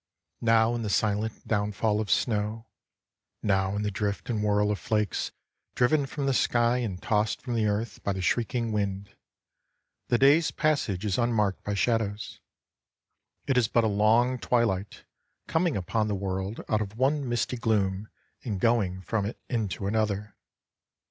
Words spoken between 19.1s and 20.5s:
it into another.